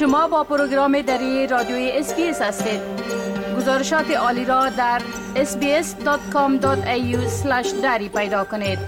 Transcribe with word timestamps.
شما 0.00 0.28
با 0.28 0.44
پروگرام 0.44 1.02
دری 1.02 1.46
رادیوی 1.46 1.90
SBS 1.90 2.42
هستید. 2.42 2.80
گزارشات 3.56 4.10
عالی 4.10 4.44
را 4.44 4.68
در 4.68 5.02
sbs.com.au 5.34 6.66
دری 7.82 8.08
پیدا 8.08 8.44
کنید. 8.44 8.78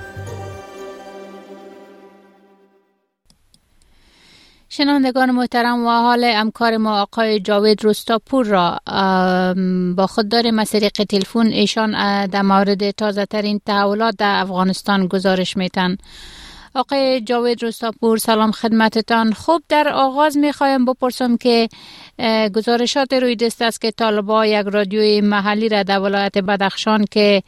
شنوندگان 4.68 5.30
محترم 5.30 5.86
و 5.86 5.90
حالا 5.90 6.24
همکار 6.24 6.76
ما 6.76 7.02
آقای 7.02 7.40
جاوید 7.40 7.84
رستاپور 7.84 8.46
را 8.46 8.78
با 9.96 10.06
خود 10.06 10.28
داریم 10.28 10.58
از 10.58 10.70
طریق 10.70 10.92
تلفن 10.92 11.46
ایشان 11.46 12.26
در 12.26 12.42
مورد 12.42 12.90
تازه 12.90 13.26
ترین 13.26 13.60
تحولات 13.66 14.14
در 14.18 14.40
افغانستان 14.40 15.06
گزارش 15.06 15.56
میتن 15.56 15.96
آقای 16.74 17.20
جاوید 17.20 17.64
رستاپور 17.64 18.16
سلام 18.16 18.50
خدمتتان. 18.50 19.32
خوب 19.32 19.62
در 19.68 19.88
آغاز 19.94 20.38
می‌خوایم 20.38 20.84
بپرسم 20.84 21.36
که 21.36 21.68
گزارشات 22.54 23.12
روی 23.12 23.36
دست 23.36 23.62
است 23.62 23.80
که 23.80 23.90
طالبا 23.90 24.46
یک 24.46 24.66
رادیوی 24.72 25.20
محلی 25.20 25.68
را 25.68 25.82
در 25.82 25.98
ولایت 25.98 26.38
بدخشان 26.38 27.04
که 27.10 27.42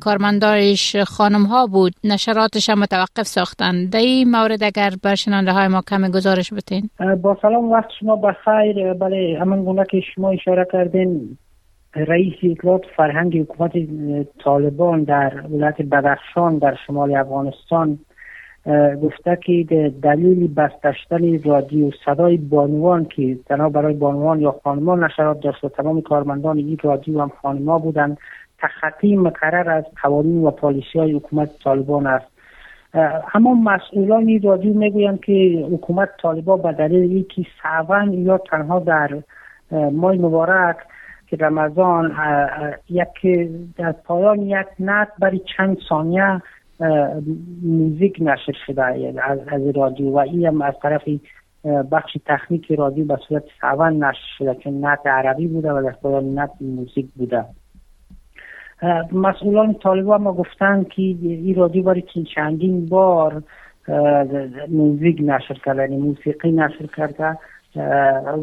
کارمندارش 0.00 0.96
خانم 0.96 1.42
ها 1.42 1.66
بود 1.66 1.92
نشراتش 2.04 2.70
متوقف 2.70 3.22
ساختند. 3.22 3.90
در 3.90 3.98
این 3.98 4.30
مورد 4.30 4.62
اگر 4.62 4.90
بر 5.02 5.14
شنانده 5.14 5.52
های 5.52 5.68
ما 5.68 5.82
کم 5.90 6.10
گزارش 6.10 6.52
بتین 6.52 6.90
با 7.22 7.36
سلام 7.42 7.70
وقت 7.70 7.88
شما 8.00 8.16
بخیر. 8.16 8.92
بله 8.92 9.38
همان 9.40 9.64
گونه 9.64 9.84
که 9.90 10.00
شما 10.14 10.30
اشاره 10.30 10.66
کردین 10.72 11.38
رئیس 11.96 12.34
اطلاعات 12.42 12.82
فرهنگ 12.96 13.40
حکومت 13.40 13.72
طالبان 14.44 15.04
در 15.04 15.42
ولایت 15.50 15.82
بدخشان 15.82 16.58
در 16.58 16.76
شمال 16.86 17.16
افغانستان 17.16 17.98
گفته 19.02 19.38
که 19.44 19.92
دلیل 20.02 20.54
بستشتن 20.54 21.42
رادیو 21.42 21.90
صدای 22.04 22.36
بانوان 22.36 23.04
که 23.04 23.38
تنها 23.46 23.68
برای 23.68 23.94
بانوان 23.94 24.40
یا 24.40 24.60
خانمان 24.64 25.04
نشرات 25.04 25.40
داشت 25.40 25.64
و 25.64 25.68
تمام 25.68 26.00
کارمندان 26.00 26.58
این 26.58 26.78
رادیو 26.82 27.20
هم 27.20 27.32
خانما 27.42 27.78
بودند 27.78 28.18
تخطی 28.58 29.16
مقرر 29.16 29.70
از 29.70 29.84
قوانین 30.02 30.44
و 30.44 30.50
پالیسی 30.50 30.98
های 30.98 31.12
حکومت 31.12 31.50
طالبان 31.64 32.06
است. 32.06 32.26
اما 33.34 33.54
مسئولان 33.54 34.28
این 34.28 34.42
رادیو 34.42 34.74
می‌گویند 34.74 35.20
که 35.20 35.66
حکومت 35.72 36.08
طالبان 36.22 36.62
به 36.62 36.72
دلیل 36.72 37.10
اینکه 37.12 37.42
سعون 37.62 38.12
یا 38.12 38.38
تنها 38.38 38.78
در 38.78 39.22
ماه 39.92 40.12
مبارک 40.12 40.76
که 41.26 41.36
رمضان 41.36 42.14
یک 42.88 43.48
در 43.76 43.92
پایان 43.92 44.38
یک 44.38 44.66
نعت 44.80 45.08
برای 45.18 45.40
چند 45.56 45.76
ثانیه 45.88 46.42
موزیک 47.62 48.16
نشر 48.20 48.52
شده 48.66 48.98
یعنی 48.98 49.18
از, 49.18 49.38
از 49.46 49.76
رادیو. 49.76 50.10
و 50.10 50.18
این 50.18 50.46
هم 50.46 50.62
از 50.62 50.74
طرف 50.82 51.02
بخش 51.92 52.16
تخنیک 52.26 52.72
رادیو 52.72 53.04
به 53.04 53.18
صورت 53.28 53.44
سهواً 53.60 54.04
نشر 54.04 54.26
شده 54.38 54.54
که 54.54 54.70
نعت 54.70 55.06
عربی 55.06 55.46
بوده 55.46 55.72
و 55.72 55.82
در 55.82 55.92
پایان 55.92 56.38
نعت 56.38 56.50
موزیک 56.60 57.06
بوده. 57.16 57.44
مسئولان 59.12 59.74
طالبان 59.74 60.22
ما 60.22 60.32
گفتن 60.32 60.84
که 60.84 61.02
این 61.02 61.54
رادیو 61.54 61.82
برای 61.82 62.02
چندین 62.34 62.86
بار 62.86 63.42
موزیک 64.68 65.16
نشر 65.20 65.54
کرده 65.64 65.82
یعنی 65.82 65.96
موسیقی 65.96 66.52
نشر 66.52 66.86
کرده. 66.96 67.38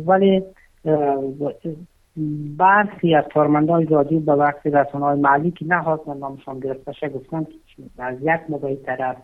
ولی 0.05 0.43
برخی 2.57 3.15
از 3.15 3.23
کارمندان 3.33 3.87
رادیو 3.87 4.19
به 4.19 4.33
وقت 4.33 4.67
رسانه 4.67 5.05
های 5.05 5.19
محلی 5.19 5.51
که 5.51 5.65
نخواستن 5.65 6.17
نامشان 6.17 6.59
گرفته 6.59 6.91
شه 6.91 7.09
گفتن 7.09 7.43
که 7.43 7.83
از 7.97 8.17
یک 8.21 8.49
موقعی 8.49 8.75
طرف 8.75 9.17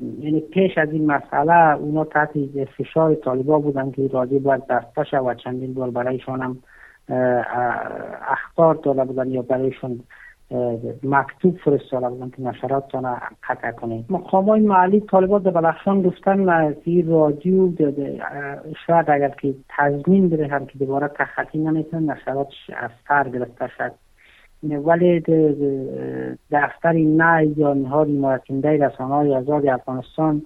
یعنی 0.00 0.40
پیش 0.40 0.78
از 0.78 0.90
این 0.90 1.06
مسئله 1.06 1.76
اونا 1.76 2.04
تحت 2.04 2.30
فشار 2.78 3.14
طالبا 3.14 3.58
بودن 3.58 3.90
که 3.90 4.08
رادیو 4.12 4.40
باید 4.40 4.66
بسته 4.66 5.04
شه 5.04 5.18
و 5.18 5.34
چندین 5.34 5.74
بار 5.74 5.90
برایشان 5.90 6.42
هم 6.42 6.58
اخطار 8.28 8.74
داده 8.74 9.04
بودن 9.04 9.30
یا 9.30 9.42
برایشان 9.42 10.00
مکتوب 11.02 11.56
فرستاده 11.64 12.08
بودن 12.08 12.30
که 12.30 12.42
نشراتتان 12.42 13.16
قطع 13.48 13.70
کنید 13.70 14.04
مقام 14.10 14.44
های 14.44 14.60
محلی 14.60 15.00
طالبات 15.00 15.42
در 15.42 15.50
بلخشان 15.50 16.02
گفتن 16.02 16.48
این 16.84 17.02
رادیو 17.02 17.68
شاید 18.86 19.10
اگر 19.10 19.28
که 19.28 19.54
تضمین 19.68 20.28
بده 20.28 20.46
هم 20.46 20.66
که 20.66 20.78
دوباره 20.78 21.08
تخطی 21.08 21.58
نمیتون 21.58 22.10
نشرات 22.10 22.48
از 22.76 22.90
سر 23.08 23.28
گرفته 23.28 23.68
شد. 23.78 23.92
ولی 24.62 25.20
دفتر 26.50 26.92
نه 26.92 27.52
یا 27.56 27.74
نهاد 27.74 28.08
رسانه 28.64 29.14
های 29.14 29.34
آزاد 29.34 29.66
افغانستان 29.66 30.42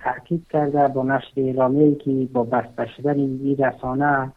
تحقیق 0.00 0.40
کرده 0.50 0.88
با 0.88 1.02
نشر 1.02 1.32
اعلامیه 1.36 1.94
که 1.94 2.28
با 2.32 2.44
بسته 2.44 2.86
شدن 2.86 3.14
این 3.14 3.56
رسانه 3.58 4.32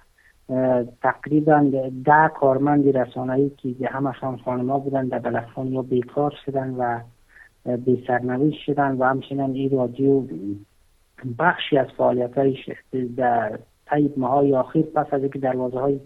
تقریبا 1.01 1.71
ده 2.05 2.27
کارمند 2.39 2.97
رسانه‌ای 2.97 3.49
که 3.49 3.87
همشان 3.87 4.37
خانما 4.37 4.79
بودن 4.79 5.07
در 5.07 5.19
بلخان 5.19 5.67
یا 5.67 5.81
بیکار 5.81 6.33
شدن 6.45 6.69
و 6.69 6.99
بی 7.77 8.03
سرنوشت 8.07 8.59
شدن 8.65 8.91
و 8.91 9.03
همچنین 9.03 9.53
این 9.53 9.69
رادیو 9.69 10.23
بخشی 11.39 11.77
از 11.77 11.87
فعالیتایش 11.97 12.69
در 13.17 13.59
طیب 13.85 14.19
ماهای 14.19 14.55
آخر 14.55 14.81
پس 14.81 15.13
از 15.13 15.21
اینکه 15.21 15.39
دروازه 15.39 15.79
های 15.79 15.99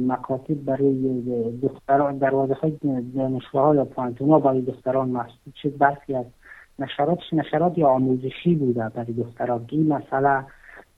مکاتب 0.00 0.64
برای 0.64 1.22
دختران 1.62 2.18
دروازه 2.18 2.54
های 2.54 2.72
دانشگاه 3.16 3.62
ها 3.64 3.74
یا 3.74 3.84
پانتونا 3.84 4.38
برای 4.38 4.60
دختران 4.60 5.08
محسوب 5.08 5.54
شد. 5.62 5.78
برخی 5.78 6.14
از 6.14 6.26
نشراتش 6.78 7.32
نشرات 7.32 7.78
یا 7.78 7.88
آموزشی 7.88 8.54
بوده 8.54 8.88
برای 8.88 9.12
دختران. 9.12 9.66
این 9.68 9.88
مسئله 9.92 10.44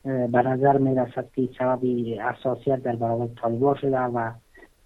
به 0.04 0.42
نظر 0.42 0.78
می 0.78 0.94
رسد 0.94 1.26
که 1.34 1.48
سبب 1.58 1.80
اساسیت 2.20 2.82
در 2.82 2.96
برابر 2.96 3.28
طالبان 3.42 3.74
شده 3.74 4.00
و 4.00 4.30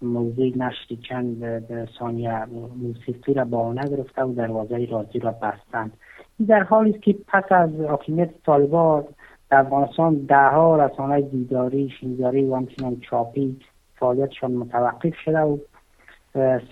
موضوع 0.01 0.51
نشر 0.57 0.95
چند 1.09 1.63
ثانیه 1.99 2.45
موسیقی 2.75 3.33
را 3.33 3.45
با 3.45 3.73
نگرفته 3.73 4.23
و 4.23 4.33
دروازه 4.33 4.85
رازی 4.85 5.19
را 5.19 5.31
بستند. 5.31 5.93
در 6.47 6.63
حالی 6.63 6.91
است 6.91 7.01
که 7.01 7.15
پس 7.27 7.51
از 7.51 7.69
حاکمیت 7.89 8.29
طالبان 8.45 9.03
در 9.49 9.59
افغانستان 9.59 10.15
دهها 10.15 10.85
رسانه 10.85 11.21
دیداری 11.21 11.89
شنیداری 11.89 12.45
و 12.45 12.55
همچنان 12.55 12.99
چاپی 12.99 13.59
فعالیتشان 13.95 14.51
متوقف 14.51 15.15
شده 15.25 15.39
و 15.39 15.57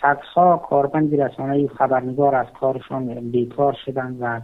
صدها 0.01 0.57
کاربند 0.57 1.21
رسانه 1.21 1.67
خبرنگار 1.67 2.35
از 2.35 2.47
کارشان 2.59 3.31
بیکار 3.31 3.77
شدند 3.85 4.17
و 4.21 4.41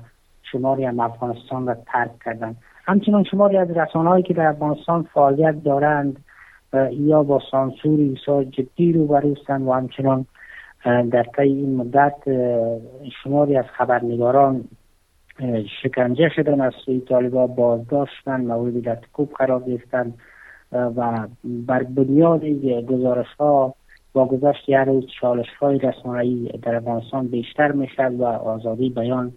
شماری 0.51 0.85
هم 0.85 0.99
افغانستان 0.99 1.67
را 1.67 1.75
ترک 1.85 2.19
کردند. 2.25 2.57
همچنان 2.85 3.23
شماری 3.23 3.57
از 3.57 3.71
رسانه‌هایی 3.71 4.23
که 4.23 4.33
در 4.33 4.45
افغانستان 4.45 5.03
فعالیت 5.13 5.63
دارند 5.63 6.25
یا 6.91 7.23
با 7.23 7.41
سانسور 7.51 7.99
بسیار 7.99 8.43
جدی 8.43 8.93
رو 8.93 9.07
بروستند 9.07 9.67
و 9.67 9.71
همچنان 9.71 10.25
در 10.85 11.23
طی 11.23 11.41
این 11.41 11.75
مدت 11.75 12.15
شماری 13.23 13.57
از 13.57 13.65
خبرنگاران 13.77 14.63
شکنجه 15.83 16.29
شدن 16.35 16.61
از 16.61 16.73
سوی 16.85 16.99
طالبا 16.99 17.47
بازداشتن 17.47 18.41
مورد 18.41 18.89
لطکوب 18.89 19.33
قرار 19.33 19.63
گرفتن 19.63 20.13
و 20.71 21.27
بر 21.43 21.83
بنیاد 21.83 22.45
گزارش 22.89 23.33
ها 23.39 23.75
با 24.13 24.25
گذشت 24.25 24.69
یک 24.69 24.75
روز 24.75 25.05
چالش 25.21 25.49
های 25.59 25.77
رسانه‌ای 25.77 26.51
در 26.61 26.75
افغانستان 26.75 27.27
بیشتر 27.27 27.71
می‌شد 27.71 28.19
و 28.19 28.23
آزادی 28.25 28.89
بیان 28.89 29.31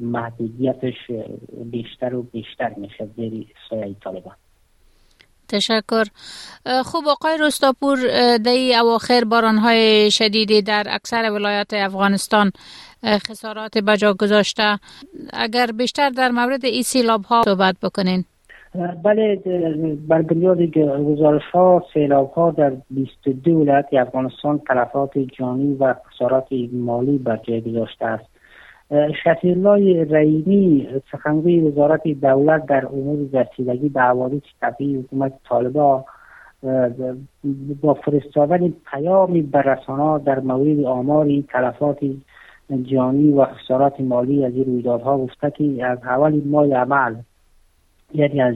محدودیتش 0.00 0.94
بیشتر 1.64 2.14
و 2.14 2.22
بیشتر 2.22 2.74
میشه 2.76 3.08
زیر 3.16 3.46
سایه 3.70 3.94
طالبان. 4.04 4.34
تشکر. 5.48 6.04
خوب 6.84 7.08
آقای 7.08 7.38
رستاپور 7.40 7.98
دی 8.44 8.74
اواخر 8.74 9.22
های 9.62 10.10
شدیدی 10.10 10.62
در 10.62 10.84
اکثر 10.86 11.30
ولایات 11.30 11.74
افغانستان 11.74 12.50
خسارات 13.04 13.78
بجا 13.78 14.14
گذاشته. 14.14 14.78
اگر 15.32 15.66
بیشتر 15.66 16.10
در 16.10 16.28
مورد 16.28 16.64
ای 16.64 16.82
سیلاب 16.82 17.24
ها 17.24 17.42
صحبت 17.44 17.76
بکنین. 17.82 18.24
بله 19.04 19.36
بر 20.08 20.22
بنیاد 20.22 20.62
گزارش 21.08 21.42
ها 21.52 21.84
سیلاب 21.94 22.32
ها 22.32 22.50
در 22.50 22.72
22 22.90 23.50
ولایت 23.50 23.86
افغانستان 23.92 24.58
تلفات 24.58 25.18
جانی 25.18 25.76
و 25.80 25.94
خسارات 25.94 26.46
مالی 26.72 27.18
بر 27.18 27.36
جای 27.36 27.60
گذاشته 27.60 28.06
است. 28.06 28.39
شفیالله 29.24 30.04
رئیمی 30.10 30.88
سخنگوی 31.12 31.60
وزارت 31.60 32.08
دولت 32.08 32.66
در 32.66 32.86
امور 32.86 33.18
رسیدگی 33.32 33.88
به 33.88 34.00
حوادث 34.00 34.42
طبیعی 34.60 34.96
حکومت 34.96 35.32
طالبا 35.48 36.04
با 37.82 37.94
فرستادن 37.94 38.72
پیامی 38.90 39.42
به 39.42 39.58
رسانه 39.58 40.24
در 40.24 40.40
مورد 40.40 40.84
آمار 40.84 41.26
تلفات 41.48 41.98
جانی 42.82 43.32
و 43.32 43.44
خسارات 43.44 44.00
مالی 44.00 44.44
از 44.44 44.54
این 44.54 44.64
رویدادها 44.64 45.18
گفته 45.18 45.50
که 45.50 45.86
از 45.86 45.98
اول 46.04 46.42
ماه 46.44 46.74
عمل 46.74 47.14
یعنی 48.14 48.42
از 48.42 48.54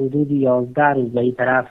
حدود 0.00 0.30
یازده 0.30 0.88
روز 0.88 1.12
به 1.12 1.20
این 1.20 1.34
طرف 1.34 1.66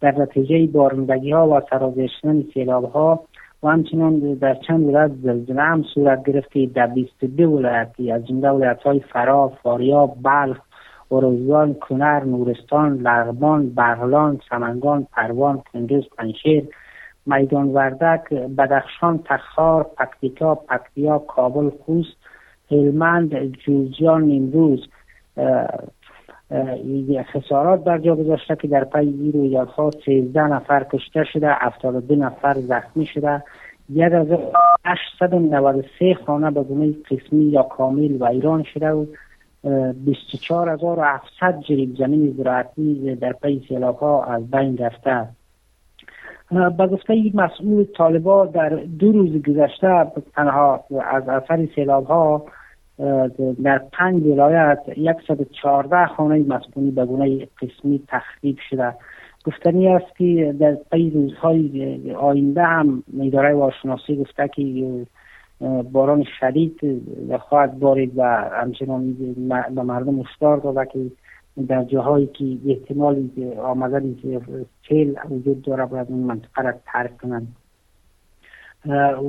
در 0.00 0.18
نتیجه 0.18 0.66
بارندگی 0.66 1.30
ها 1.30 1.48
و 1.48 1.60
سرازشتن 1.70 2.44
سیلاب 2.54 2.84
ها 2.84 3.20
و 3.66 3.68
همچنان 3.68 4.34
در 4.34 4.54
چند 4.54 4.86
ولایت 4.88 5.10
زلزله 5.22 5.62
هم 5.62 5.84
صورت 5.94 6.24
گرفته 6.24 6.66
در 6.66 6.86
22 6.86 7.50
ولایتی 7.50 8.12
از 8.12 8.26
جمله 8.26 8.50
ولایت 8.50 8.82
های 8.82 9.00
فرا، 9.00 9.48
فاریاب، 9.62 10.16
بلخ، 10.22 10.58
اروزگان 11.10 11.74
کنر 11.74 12.24
نورستان 12.24 12.96
لغبان 12.98 13.74
بغلان 13.74 14.40
سمنگان 14.50 15.06
پروان 15.12 15.62
کندوز 15.72 16.04
پنشیر 16.18 16.68
میدان 17.26 17.68
وردک 17.68 18.32
بدخشان 18.32 19.20
تخار 19.24 19.82
پکتیکا 19.98 20.54
پکتیا 20.54 21.18
کابل 21.18 21.70
خوست 21.70 22.16
هلمند 22.70 23.44
جوزجان 23.44 24.22
نیمروز 24.22 24.88
خسارات 27.32 27.84
بر 27.84 27.98
جا 27.98 28.16
گذاشته 28.16 28.56
که 28.56 28.68
در 28.68 28.84
پی 28.84 28.98
این 28.98 29.32
رویدادها 29.32 29.90
13 30.06 30.42
نفر 30.42 30.86
کشته 30.92 31.24
شده 31.32 31.52
72 31.52 32.14
نفر 32.14 32.54
زخمی 32.54 33.06
شده. 33.06 33.42
1893 33.96 36.14
خانه 36.26 36.50
به 36.50 36.62
گونه 36.62 36.94
قسمی 37.10 37.44
یا 37.44 37.62
کامل 37.62 38.16
و 38.16 38.24
ایران 38.24 38.62
شده 38.62 38.90
و 38.90 39.06
24700 39.64 41.60
جریب 41.68 41.96
زمین 41.98 42.34
زراعتی 42.38 43.14
در 43.14 43.32
پی 43.32 43.64
سیلاب 43.68 43.96
ها 43.96 44.24
از 44.24 44.50
بین 44.50 44.78
رفته. 44.78 45.28
به 46.50 46.86
گفته 46.86 47.14
مسئول 47.34 47.84
طالبا 47.84 48.46
در 48.46 48.68
دو 48.98 49.12
روز 49.12 49.42
گذشته 49.42 50.12
تنها 50.34 50.84
از 51.10 51.28
اثر 51.28 51.68
سیلاب 51.74 52.06
ها 52.06 52.46
در 53.62 53.78
پنج 53.92 54.26
ولایت 54.26 54.78
114 55.28 56.06
خانه 56.06 56.44
مسکونی 56.48 56.90
به 56.90 57.04
گونه 57.04 57.48
قسمی 57.62 58.02
تخریب 58.08 58.56
شده. 58.70 58.94
گفتنی 59.46 59.88
است 59.88 60.16
که 60.16 60.54
در 60.60 60.76
پی 60.92 61.10
روزهای 61.10 62.12
آینده 62.12 62.62
هم 62.62 63.02
اداره 63.20 63.54
واشناسی 63.54 64.16
گفته 64.16 64.48
که 64.48 65.06
باران 65.92 66.24
شدید 66.40 66.80
خواهد 67.40 67.78
بارید 67.78 68.12
و 68.16 68.22
همچنان 68.52 69.12
به 69.74 69.82
مردم 69.82 70.20
هشدار 70.20 70.56
داده 70.58 70.86
که 70.92 71.10
در 71.68 71.84
جاهایی 71.84 72.26
که 72.26 72.56
احتمال 72.66 73.28
آمدن 73.62 74.14
سیل 74.88 75.18
وجود 75.30 75.62
داره 75.62 75.86
باید 75.86 76.06
این 76.10 76.24
منطقه 76.24 76.62
را 76.62 76.74
ترک 76.86 77.18
کنند. 77.18 77.56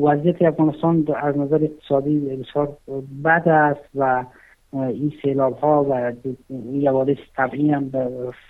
وضعیت 0.01 0.41
افغانستان 0.41 1.07
از 1.15 1.37
نظر 1.37 1.63
اقتصادی 1.63 2.19
بسیار 2.19 2.77
بد 3.23 3.49
است 3.49 3.89
و 3.95 4.25
این 4.71 5.13
سیلاب 5.21 5.57
ها 5.57 5.83
و 5.83 6.13
این 6.49 6.87
حوادث 6.87 7.17
طبعی 7.35 7.71
هم 7.71 7.91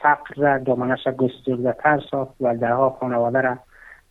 فقر 0.02 0.36
را 0.36 0.58
دامنش 0.58 1.08
گسترده 1.08 1.76
تر 1.84 2.04
ساخت 2.12 2.36
و 2.42 2.58
درها 2.58 2.90
خانواده 2.90 3.42
را 3.42 3.58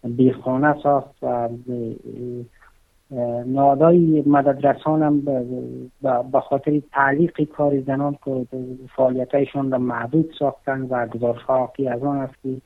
بیخانه 0.04 0.74
ساخت 0.82 1.14
و 1.22 1.48
نادای 3.46 4.22
مدد 4.26 4.66
رسان 4.66 5.02
هم 5.02 5.20
به 6.32 6.40
خاطر 6.40 6.82
تعلیق 6.92 7.44
کار 7.44 7.80
زنان 7.80 8.18
که 8.24 8.46
فعالیت 8.96 9.34
هایشان 9.34 9.72
را 9.72 9.78
محدود 9.78 10.30
ساختن 10.38 10.80
و 10.80 11.06
گزارش 11.06 11.42
ها 11.42 11.72
از 11.90 12.02
آن 12.02 12.16
است 12.16 12.34
که 12.42 12.56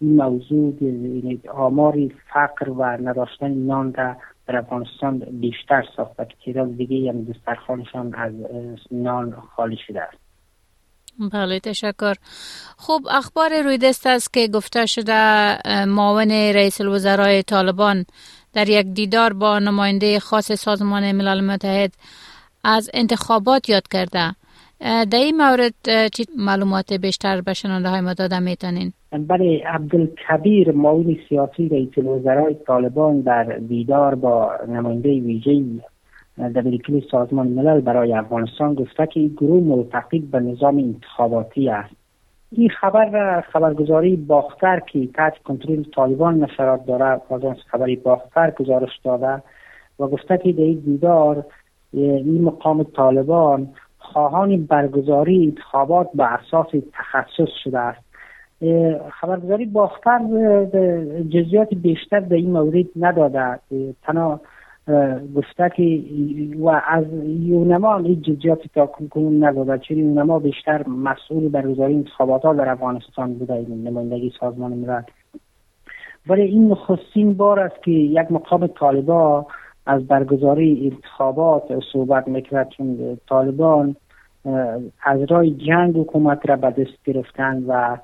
این 0.00 0.16
موضوع 0.16 0.74
یعنی 0.80 1.40
آماری 1.54 2.12
فقر 2.34 2.70
و 2.70 2.82
نداشتن 2.84 3.50
نان 3.50 3.94
را 3.94 4.16
در 4.46 4.56
افغانستان 4.56 5.18
بیشتر 5.18 5.84
ساخته 5.96 6.24
که 6.24 6.36
تعداد 6.44 6.76
دیگه 6.76 7.12
هم 7.12 7.24
دسترخانشان 7.24 8.14
از 8.14 8.32
نان 8.90 9.36
خالی 9.56 9.76
شده 9.86 10.02
است. 10.02 10.24
بله 11.32 11.60
تشکر. 11.60 12.14
خوب 12.76 13.06
اخبار 13.10 13.62
روی 13.62 13.78
دست 13.78 14.06
است 14.06 14.32
که 14.32 14.48
گفته 14.48 14.86
شده 14.86 15.58
معاون 15.84 16.30
رئیس 16.30 16.80
الوزرای 16.80 17.42
طالبان 17.42 18.04
در 18.52 18.68
یک 18.68 18.86
دیدار 18.86 19.32
با 19.32 19.58
نماینده 19.58 20.20
خاص 20.20 20.52
سازمان 20.52 21.12
ملل 21.12 21.40
متحد 21.40 21.92
از 22.64 22.90
انتخابات 22.94 23.68
یاد 23.68 23.88
کرده. 23.88 24.34
در 24.80 25.18
این 25.18 25.36
مورد 25.36 26.08
چی 26.08 26.24
معلومات 26.38 26.92
بیشتر 26.92 27.40
به 27.40 27.54
شنونده 27.54 27.88
های 27.88 28.00
ما 28.00 28.12
داده 28.14 28.38
می‌تونین؟ 28.38 28.92
بله 29.12 29.62
عبدالکبیر 29.66 30.72
معاون 30.72 31.18
سیاسی 31.28 31.68
رئیس 31.68 31.90
الوزرای 31.98 32.54
طالبان 32.66 33.20
در 33.20 33.44
دیدار 33.44 34.14
با 34.14 34.52
نماینده 34.68 35.08
ویژه 35.08 35.62
دبیرکلی 36.38 37.06
سازمان 37.10 37.48
ملل 37.48 37.80
برای 37.80 38.12
افغانستان 38.12 38.74
گفته 38.74 39.06
که 39.06 39.20
این 39.20 39.28
گروه 39.36 39.62
معتقد 39.64 40.20
به 40.20 40.40
نظام 40.40 40.78
انتخاباتی 40.78 41.68
است 41.68 41.94
این 42.52 42.68
خبر 42.68 43.40
خبرگزاری 43.40 44.16
باختر 44.16 44.80
که 44.80 45.06
تحت 45.06 45.38
کنترل 45.38 45.82
طالبان 45.82 46.44
نشرات 46.44 46.86
داره 46.86 47.20
آژانس 47.28 47.58
خبری 47.70 47.96
باختر 47.96 48.50
گزارش 48.50 49.00
داده 49.04 49.42
و 49.98 50.06
گفته 50.06 50.38
که 50.38 50.52
در 50.52 50.62
این 50.62 50.78
دیدار 50.78 51.44
این 51.92 52.42
مقام 52.42 52.82
طالبان 52.82 53.68
خواهان 54.14 54.66
برگزاری 54.66 55.44
انتخابات 55.44 56.08
به 56.14 56.24
اساس 56.24 56.66
تخصص 56.92 57.50
شده 57.64 57.78
است. 57.78 58.04
خبرگزاری 59.20 59.66
باختر 59.66 60.18
جزیات 61.28 61.74
بیشتر 61.74 62.20
در 62.20 62.36
این 62.36 62.50
مورد 62.50 62.86
نداده. 62.96 63.58
تنها 64.02 64.40
گفته 65.36 65.70
که 65.76 66.02
و 66.58 66.68
از 66.68 67.04
یونما 67.24 67.96
این 67.96 68.22
جزیات 68.22 68.58
تا 68.74 68.86
کنون 68.86 69.44
نداده 69.44 69.78
چون 69.78 69.98
یونما 69.98 70.38
بیشتر 70.38 70.88
مسئول 70.88 71.48
برگزاری 71.48 71.94
انتخابات 71.94 72.42
ها 72.42 72.54
در 72.54 72.68
افغانستان 72.68 73.34
بوده 73.34 73.54
این 73.54 73.88
نمایندگی 73.88 74.32
سازمان 74.40 74.72
ملل. 74.72 75.02
ولی 76.26 76.42
این 76.42 76.68
نخستین 76.68 77.34
بار 77.34 77.60
است 77.60 77.82
که 77.82 77.90
یک 77.90 78.32
مقام 78.32 78.66
طالبا 78.66 79.46
از 79.86 80.06
برگزاری 80.06 80.90
انتخابات 80.92 81.62
صحبت 81.92 82.28
می‌کرد 82.28 82.68
چون 82.68 83.18
طالبان 83.28 83.96
از 85.02 85.20
رای 85.28 85.50
جنگ 85.50 85.96
حکومت 85.96 86.48
را 86.48 86.56
به 86.56 86.70
دست 86.70 87.04
گرفتن 87.04 87.64
و 87.68 87.96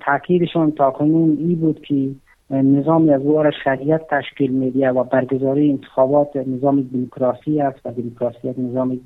تاکیدشان 0.00 0.70
تا 0.70 0.90
کنون 0.90 1.36
ای 1.40 1.54
بود 1.54 1.80
که 1.80 2.10
نظام 2.50 3.08
از 3.08 3.22
وار 3.22 3.50
شریعت 3.64 4.06
تشکیل 4.10 4.50
میده 4.50 4.90
و 4.90 5.04
برگزاری 5.04 5.70
انتخابات 5.70 6.36
نظام 6.36 6.80
دموکراسی 6.80 7.60
است 7.60 7.86
و 7.86 7.90
دموکراسی 7.90 8.54
نظام 8.58 9.00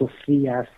کفری 0.00 0.48
است. 0.48 0.68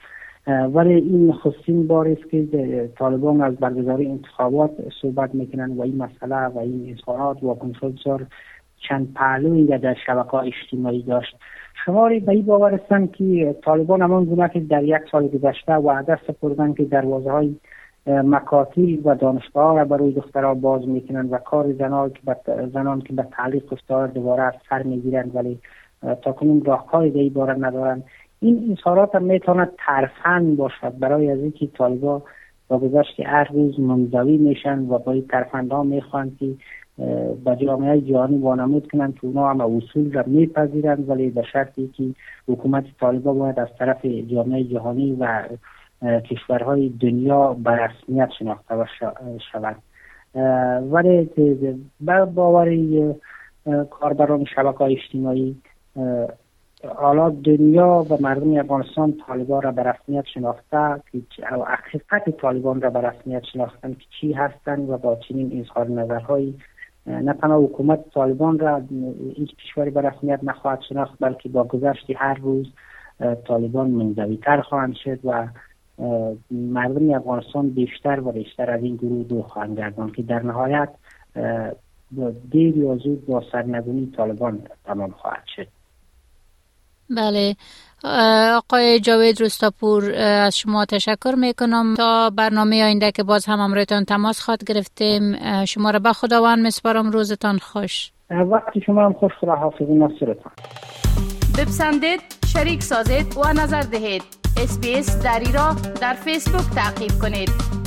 ولی 0.47 0.95
این 0.95 1.33
خصین 1.33 1.87
بار 1.87 2.09
است 2.09 2.31
که 2.31 2.91
طالبان 2.99 3.41
از 3.41 3.57
برگزاری 3.57 4.07
انتخابات 4.07 4.71
صحبت 5.03 5.35
می‌کنن 5.35 5.71
و 5.71 5.83
این 5.83 5.97
مسئله 5.97 6.47
و 6.47 6.59
این 6.59 6.97
اظهارات 6.99 7.43
و 7.43 7.55
بسیار 7.55 8.27
چند 8.89 9.15
پهلوی 9.15 9.79
در 9.79 9.97
شبکه 10.07 10.35
اجتماعی 10.35 11.03
داشت. 11.03 11.37
شماری 11.85 12.21
به 12.21 12.33
این 12.33 12.43
باور 12.43 12.75
هستند 12.75 13.13
که 13.13 13.57
طالبان 13.65 14.03
همان 14.03 14.25
گونه 14.25 14.49
که 14.49 14.61
در 14.61 14.85
یک 14.85 15.03
سال 15.13 15.29
گذشته 15.29 15.75
وعده 15.75 16.19
سپردن 16.27 16.73
که 16.73 16.85
دروازه 16.85 17.31
های 17.31 17.55
مکاتب 18.07 19.07
و 19.07 19.15
دانشگاه 19.15 19.77
را 19.77 19.85
برای 19.85 20.13
دخترها 20.13 20.55
باز 20.55 20.89
می‌کنند 20.89 21.33
و 21.33 21.39
کار 21.39 21.73
زنان 21.73 22.11
که 22.11 22.21
به 22.27 22.37
زنان 22.73 23.01
که 23.01 23.13
به 23.13 23.27
تعلیق 23.33 23.73
افتار 23.73 24.09
دوباره 24.09 24.43
از 24.43 24.55
سر 24.71 24.83
می‌گیرند 24.83 25.37
ولی 25.37 25.59
تا 26.23 26.33
کنون 26.33 26.65
راهکاری 26.65 27.11
در 27.11 27.35
باره 27.35 27.55
ندارند. 27.55 28.05
این 28.41 28.77
اظهارات 28.79 29.15
هم 29.15 29.23
می‌تواند 29.23 29.71
ترفند 29.87 30.57
باشد 30.57 30.99
برای 30.99 31.31
از 31.31 31.39
اینکه 31.39 31.67
طالبا 31.67 32.23
با 32.69 32.79
گذشت 32.79 33.21
هر 33.21 33.49
روز 33.53 33.81
منزوی 33.81 34.37
میشن 34.37 34.79
و 34.79 34.99
با 34.99 35.13
این 35.13 35.27
ها 35.71 35.83
می‌خوان 35.83 36.37
که 36.41 36.47
به 37.45 37.57
جامعه 37.57 38.01
جهانی 38.01 38.39
وانمود 38.39 38.91
کنند 38.93 39.15
که 39.15 39.27
اونا 39.27 39.51
هم 39.51 39.61
اصول 39.61 40.13
را 40.13 40.25
میپذیرند 40.27 41.09
ولی 41.09 41.31
به 41.31 41.43
شرطی 41.53 41.89
که 41.97 42.05
حکومت 42.49 42.85
طالبا 43.01 43.33
باید 43.33 43.61
از 43.61 43.69
طرف 43.79 44.05
جامعه 44.05 44.65
جهانی 44.65 45.17
و 45.21 45.43
کشورهای 46.21 46.89
دنیا 46.89 47.53
به 47.53 47.71
رسمیت 47.71 48.29
شناخته 48.39 48.75
شود 49.53 49.77
ولی 50.93 51.31
بر 52.01 52.25
باوری 52.25 53.15
کاربران 53.91 54.45
شبکه 54.45 54.83
اجتماعی 54.83 55.57
حالا 56.97 57.31
دنیا 57.31 58.07
و 58.11 58.17
مردم 58.21 58.59
افغانستان 58.59 59.15
طالبان 59.27 59.63
را 59.63 59.73
به 59.73 59.83
رسمیت 59.83 60.25
شناخته 60.35 61.03
که 61.31 61.47
حقیقت 61.47 62.31
طالبان 62.41 62.81
را 62.81 62.91
به 62.91 63.01
رسمیت 63.01 63.43
شناختن 63.53 63.93
که 63.93 64.05
چی 64.21 64.33
هستند 64.33 64.91
و 64.91 64.99
با 64.99 65.17
چنین 65.29 65.61
اظهار 65.61 65.89
نظرهایی 65.89 66.59
نه 67.09 67.33
تنها 67.33 67.59
حکومت 67.59 68.11
طالبان 68.15 68.59
را 68.59 68.83
هیچ 69.37 69.57
کشوری 69.57 69.91
به 69.91 70.01
رسمیت 70.01 70.41
نخواهد 70.43 70.81
شناخت 70.89 71.15
بلکه 71.21 71.49
با 71.49 71.65
گذشت 71.65 72.07
هر 72.17 72.35
روز 72.35 72.67
طالبان 73.47 73.91
منزوی 73.91 74.37
تر 74.37 74.61
خواهند 74.61 74.95
شد 74.95 75.19
و 75.25 75.49
مردم 76.51 77.11
افغانستان 77.15 77.71
بیشتر 77.71 78.21
و 78.21 78.33
بیشتر 78.33 78.71
از 78.71 78.83
این 78.83 78.97
گروه 78.97 79.25
دو 79.25 79.43
خواهند 79.43 79.79
گردان 79.79 80.13
که 80.13 80.23
در 80.23 80.43
نهایت 80.43 80.89
دیر 82.51 82.77
یا 82.77 82.97
زود 82.97 83.27
با 83.27 83.43
سرنگونی 83.53 84.13
طالبان 84.17 84.63
تمام 84.85 85.11
خواهد 85.11 85.45
شد. 85.57 85.69
بله. 87.11 87.57
آقای 88.05 89.01
جاوید 89.01 89.43
رستاپور 89.43 90.15
از 90.15 90.59
شما 90.59 90.85
تشکر 90.85 91.35
می‌کنم. 91.37 91.95
تا 91.95 92.31
برنامه 92.31 92.85
آینده 92.85 93.13
که 93.13 93.23
باز 93.23 93.47
هم 93.47 93.61
امرویتان 93.61 94.05
تماس 94.05 94.41
خواد 94.41 94.65
گرفتیم 94.65 95.37
شما 95.65 95.91
را 95.91 95.99
به 95.99 96.13
خداوند 96.13 96.67
مسپارم 96.67 97.11
روزتان 97.11 97.59
خوش. 97.59 98.13
وقتی 98.31 98.81
شما 98.87 99.05
هم 99.05 99.13
خوش 99.13 99.33
خدا 99.41 99.55
حافظ 99.55 99.87
ناصرتان 99.89 100.53
بپسندید 101.59 102.21
شریک 102.47 102.83
سازید 102.83 103.37
و 103.37 103.53
نظر 103.53 103.81
دهید. 103.81 104.23
اسپیس 104.57 105.23
دری 105.23 105.53
را 105.53 105.77
در 106.01 106.15
فیسبوک 106.15 106.75
تعقیب 106.75 107.11
کنید. 107.23 107.78